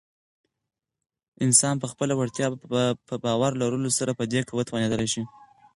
انسان 1.45 1.75
په 1.79 1.87
خپله 1.91 2.13
وړتیا 2.15 2.47
په 3.09 3.15
باور 3.25 3.51
لرلو 3.61 3.89
سره 3.97 4.11
په 4.19 4.23
دې 4.31 4.39
توانیدلی 4.69 5.07
شی 5.13 5.23